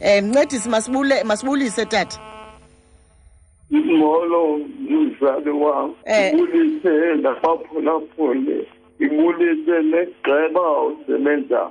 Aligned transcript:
um 0.00 0.26
mncedisi 0.26 0.68
masibule 0.68 1.24
masibulise 1.24 1.86
tata. 1.86 2.18
Molo 3.70 4.60
mzali 4.80 5.50
wam. 5.50 5.94
Eh. 6.04 6.32
ibulise 6.34 7.14
nabaphulaphuli. 7.22 8.68
Ibulise 8.98 9.82
negxeba 9.82 10.82
usebenza 10.82 11.70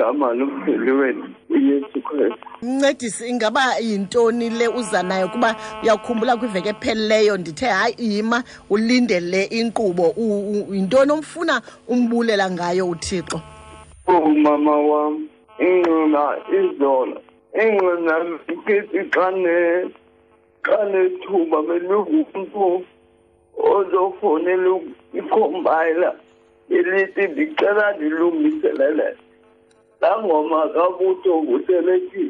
igama 0.00 0.34
lompheliweni 0.34 1.24
uyesu 1.50 2.02
kristu. 2.02 2.38
Mncedisi 2.62 3.28
ingaba 3.28 3.76
yintoni 3.78 4.50
le 4.50 4.68
uza 4.68 5.02
nayo 5.02 5.28
kuba 5.28 5.56
uyawukhumbula 5.82 6.36
kwiveki 6.36 6.68
ephelileyo? 6.68 7.36
Ndithe 7.36 7.66
hayi 7.66 7.94
yima 7.98 8.42
ulindele 8.70 9.44
inkqubo. 9.44 10.14
Yintoni 10.72 11.12
omfuna 11.12 11.62
umbulela 11.88 12.50
ngayo 12.50 12.88
uthixo? 12.88 13.40
Umama 14.06 14.76
wam. 14.76 15.29
Ingona 15.68 16.24
izolo 16.58 17.16
ingona 17.62 18.14
ngithi 18.24 19.00
kane 19.14 19.56
kane 20.66 21.00
thuba 21.22 21.58
belumuntu 21.68 22.84
ozofonela 23.72 24.72
ikhombayila 25.18 26.10
elithi 26.76 27.22
ngicela 27.28 27.86
nilungiselele 27.98 29.08
langoma 30.00 30.60
kabutho 30.74 31.32
ngutelethi 31.42 32.24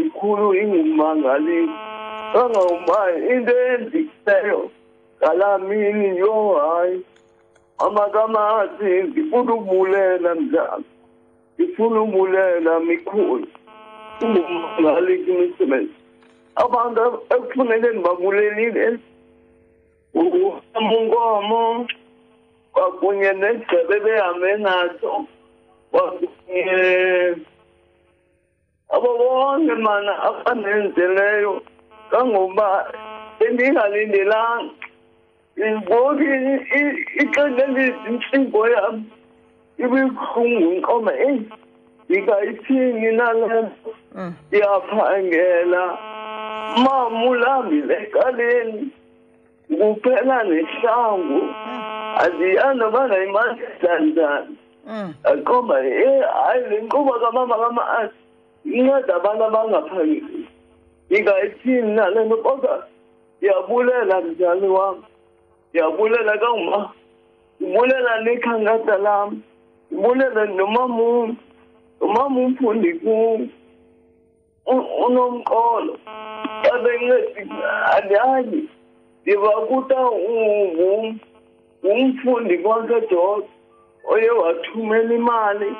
ikhulu 0.00 0.54
ingumangaliso 0.62 1.78
kangoba 2.32 3.00
into 3.32 3.54
endikileyo 3.72 4.60
ngalamini 5.18 6.08
yo 6.18 6.34
hayi 6.60 6.96
amakamazi 7.84 8.90
ndifuna 9.02 9.52
ubulela 9.54 10.34
mdlalo 10.34 10.84
ndifuna 11.58 12.00
ubulela 12.00 12.80
mikhulu 12.80 13.48
ungumangali 14.22 15.18
kwimisebenzi 15.24 15.94
abantu 16.56 17.00
ekufuneke 17.34 17.88
ndibabulelile 17.90 18.98
umunkomo 20.78 21.86
kwakunye 22.72 23.32
negcebe 23.32 23.96
behambe 24.04 24.56
naso 24.56 25.12
kwakunye 25.90 27.36
abo 28.94 29.10
bonke 29.18 29.74
mana 29.74 30.12
abanenzeleyo 30.28 31.62
kangoba 32.10 32.68
bendingalindelanga 33.38 34.74
ngoku 35.56 36.22
ixesha 37.22 37.64
elithi 37.64 38.08
intsingo 38.08 38.68
yam 38.68 38.96
ibibuhlungu 39.78 40.72
nqoma 40.78 41.12
eyi 41.14 41.42
ndingayithini 42.08 43.12
nale 43.12 43.46
nto 43.46 43.90
Mm. 44.16 44.32
ndiyaphangela 44.48 45.98
mama 46.84 47.24
ulambile 47.30 47.94
ekaleni 47.94 48.88
kuphela 49.78 50.44
nehlangu 50.44 51.40
andiyazi 52.22 52.78
noba 52.78 53.06
nayimanisa 53.06 53.98
njani 53.98 54.56
aqomba 55.24 55.84
e 55.84 56.20
hayi 56.20 56.64
le 56.70 56.80
nkqubo 56.80 57.12
kamama 57.12 57.56
kama-asi 57.58 58.14
inceda 58.64 59.14
abantu 59.16 59.44
abangaphangeli 59.44 60.48
ndingayithini 61.10 61.92
nale 61.92 62.24
nto 62.24 62.36
kodwa 62.36 62.86
ndiyabulela 63.38 64.20
mzali 64.20 64.68
wam 64.68 64.96
ndiyabulela 65.70 66.38
kanguma 66.38 66.90
ndibulela 67.60 68.20
nekhankatha 68.20 68.96
lam 68.98 69.42
ndibulela 69.90 70.44
nomam 70.46 71.36
nomam 72.00 72.38
umfundi 72.38 72.94
kum 72.94 73.48
u- 74.66 74.88
unomqolo. 75.06 75.96
Abencedi 76.72 77.50
andiyazi 77.96 78.68
ndibakuta 79.22 79.98
ngumfundi 81.84 82.58
kwakejosi 82.58 83.48
oye 84.12 84.30
wathumela 84.30 85.14
imali 85.14 85.70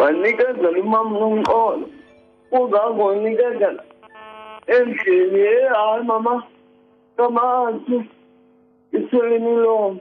wanikezela 0.00 0.78
umam 0.80 1.12
nomqolo 1.18 1.86
uzangonikeza 2.52 3.68
endlini 4.66 5.38
ye 5.40 5.68
hayi 5.68 6.02
mama 6.04 6.42
kamanzi 7.16 7.96
iselimilomo 8.92 10.00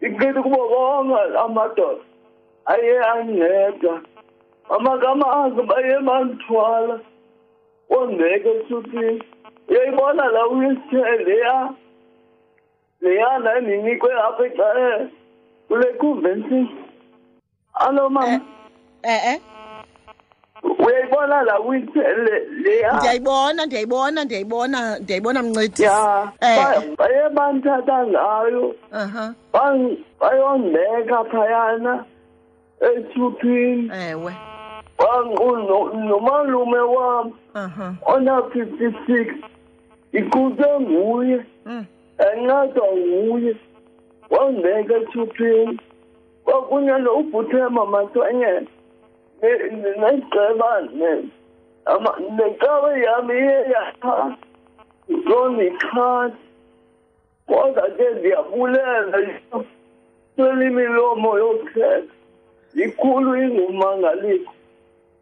iqithi 0.00 0.40
kubo 0.42 0.60
bonke 0.68 1.38
amadoda. 1.44 2.02
Aye 2.66 2.98
anceda 2.98 4.00
amakamazi 4.70 5.62
baye 5.62 5.98
bandithwala 6.00 7.00
ondeke 7.90 8.48
esuthini 8.50 9.22
uyayibona 9.68 10.24
la 10.28 10.46
uyisithe 10.46 11.16
leya 11.24 11.70
leya 13.00 13.38
nandinikwe 13.38 14.12
apha 14.12 14.46
ecae 14.46 15.08
kule 15.68 15.92
convention 16.00 16.68
alo 17.74 18.10
mama 18.10 18.40
Eh 19.02 19.20
eh 19.34 19.40
uyayibona 20.78 21.42
la 21.42 21.60
uyithele 21.60 22.46
leya? 22.62 22.92
Ndiyayibona 22.96 23.66
ndiyayibona 23.66 24.24
ndiyayibona 24.24 24.98
ndiyayibona 24.98 25.42
mncedisi. 25.42 25.82
Ya 25.82 26.32
Eh. 26.40 26.56
ba- 26.56 26.82
baye 26.98 27.28
bandithatha 27.28 28.06
ngayo. 28.06 28.74
Bayondeka 30.20 31.24
phayana. 31.24 32.04
Esuthini 32.88 33.90
ewe. 34.10 34.32
Nomalume 36.08 36.78
wam 36.78 37.32
aha. 37.54 37.94
Ona-fifty 38.06 38.88
six 39.06 39.34
iquthe 40.12 40.80
nguye. 40.80 41.44
Mm. 41.66 41.84
encedwa 42.18 42.86
nguye. 42.96 43.56
Wandeka 44.30 44.94
esuthini 44.96 45.80
kwakunye 46.44 46.98
nobhuthema 46.98 47.86
maswenyela 47.86 48.62
negceba 50.00 50.82
necawe 52.36 53.00
yam 53.00 53.30
iye 53.30 53.58
yapha 53.72 54.36
zonikhasi 55.24 56.36
kodwa 57.46 57.82
ke 57.96 58.10
ndiyabulela 58.10 59.34
selimilomo 60.36 61.38
yokhetha 61.38 62.14
ikhulu 62.74 63.36
ingumangaliso 63.36 64.50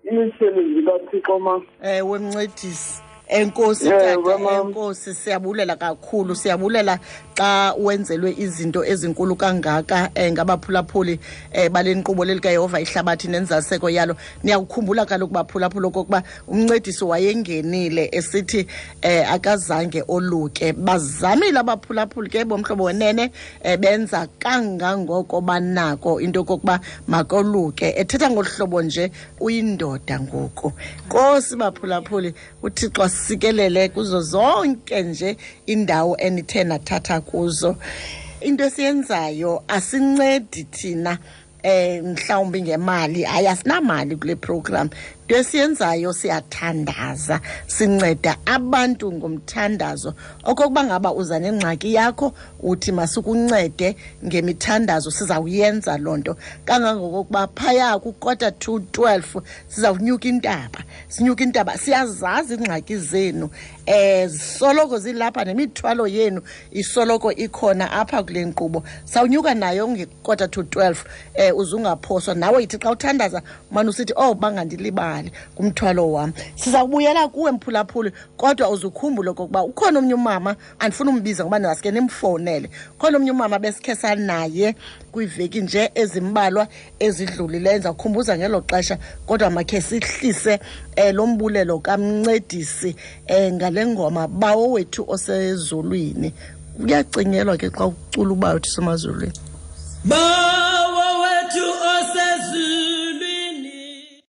imisebenzi 0.05 0.83
kathixo 0.83 1.39
mama 1.39 1.65
ewe 1.83 2.19
mncedisi 2.19 3.03
enkosi 3.31 3.89
tata 3.89 4.13
enkosi 4.13 5.15
siyabulela 5.15 5.77
kakhulu. 5.77 6.35
Siyabulela 6.35 6.99
xa 7.35 7.75
wenzelwe 7.79 8.35
izinto 8.39 8.85
ezinkulu 8.85 9.37
kangaka 9.37 10.11
um 10.17 10.33
ngabaphulaphuli 10.33 11.21
um 11.55 11.73
bale 11.73 11.95
nkqubo 11.95 12.25
lelikayehova 12.25 12.81
ihlabathi 12.81 13.29
nenzaseko 13.29 13.91
yalo. 13.91 14.17
Niyakukhumbula 14.43 15.07
kaloku 15.07 15.33
baphulaphula 15.33 15.89
okokuba 15.89 16.23
umncedisi 16.49 17.05
wayengenile 17.05 18.09
esithi 18.13 18.67
um 19.05 19.25
akazange 19.31 20.05
oluke. 20.09 20.73
Bazamile 20.73 21.59
abaphulaphuli 21.59 22.31
ke 22.31 22.45
bomhlobo 22.45 22.85
wenene 22.85 23.31
um 23.65 23.77
benza 23.77 24.27
kangangoko 24.39 25.41
banako 25.41 26.21
into 26.21 26.41
yokokuba 26.41 26.81
makoluke. 27.09 27.95
Ethetha 27.97 28.31
ngolu 28.31 28.49
hlobo 28.57 28.83
nje 28.83 29.11
uyindoda 29.41 30.21
ngoku. 30.21 30.73
Nkosi 31.07 31.57
baphulaphuli 31.57 32.35
uthixo 32.63 33.09
asikelele 33.21 33.89
kuzo 33.89 34.21
zonke 34.21 35.03
nje 35.03 35.37
indawo 35.67 36.17
enithe 36.17 36.65
nathatha 36.65 37.21
kuzo. 37.21 37.77
Into 38.41 38.65
esiyenzayo 38.65 39.63
asincedi 39.69 40.65
thina 40.65 41.19
eh 41.63 42.03
mhlawumbi 42.05 42.63
ngemali 42.63 43.23
hayi 43.23 43.47
asinamali 43.47 44.17
kule 44.17 44.37
program 44.37 44.89
into 45.31 45.37
esiyenzayo 45.37 46.13
siyathandaza 46.13 47.41
sinceda 47.67 48.37
abantu 48.47 49.13
ngomthandazo. 49.13 50.15
Okokuba 50.45 50.85
ngaba 50.85 51.13
uza 51.13 51.39
nengxaki 51.39 51.95
yakho 51.95 52.33
uthi 52.63 52.93
masikuncede 52.93 53.97
ngemithandazo 54.25 55.11
sizawuyenza 55.11 55.99
loo 55.99 56.17
nto. 56.17 56.37
Kangangokokuba 56.65 57.47
phaya 57.47 57.99
kukota 57.99 58.51
to 58.51 58.79
12 58.79 59.43
sizawunyuka 59.69 60.29
intaba 60.29 60.85
sinyuka 61.09 61.45
intaba 61.45 61.79
siyazazi 61.79 62.55
iingxaki 62.55 62.97
zenu. 62.97 63.51
Eh 63.87 64.29
zisoloko 64.29 64.99
zilapha 64.99 65.45
nemithwalo 65.45 66.07
yenu 66.07 66.43
isoloko 66.71 67.33
ikhona 67.33 67.93
apha 67.93 68.23
kule 68.23 68.45
nkqubo. 68.45 68.83
Sawunyuka 69.05 69.55
nayo 69.55 69.89
ngekota 69.89 70.49
to 70.49 70.63
12 70.63 70.97
eh 71.35 71.57
uzungaphoswa. 71.57 72.35
Nawe 72.35 72.61
yithi 72.61 72.79
xa 72.79 72.91
uthandaza 72.91 73.43
umane 73.71 73.91
usithi 73.91 74.13
oh 74.17 74.35
bangandilibali 74.35 75.20
imali 75.21 75.33
kumthwalo 75.55 76.13
wam 76.13 76.33
sizawubuyela 76.55 77.29
kuwe 77.29 77.53
mphulaphuli 77.53 78.13
kodwa 78.37 78.71
uzukhumbule 78.71 79.31
okokuba 79.31 79.63
ukhona 79.63 79.99
omnye 79.99 80.15
umama 80.15 80.57
andifuna 80.79 81.11
umbiza 81.11 81.45
ngoba 81.45 81.59
ndingaske 81.59 81.91
nimfowunele 81.91 82.71
khona 82.99 83.17
omnye 83.17 83.31
umama 83.31 83.59
besikhe 83.59 83.95
sanaye 83.95 84.75
kwiiveki 85.13 85.61
nje 85.61 85.91
ezimbalwa 85.95 86.69
ezidlulileyo. 86.99 87.77
Ndizawukhumbuza 87.77 88.39
ngelo 88.39 88.61
xesha 88.61 88.99
kodwa 89.27 89.51
makhe 89.51 89.81
sihlise 89.81 90.61
um 90.97 91.17
lo 91.17 91.27
mbulelo 91.27 91.79
kamncedisi 91.79 92.97
um 93.31 93.55
ngale 93.55 93.87
ngoma 93.87 94.29
bawo 94.29 94.73
wethu 94.73 95.05
osezulwini. 95.09 96.33
Kuyacingelwa 96.81 97.57
ke 97.57 97.71
xa 97.71 97.87
ucula 97.87 98.33
uba 98.33 98.55
uthi 98.55 98.71
semazulwini 98.71 99.33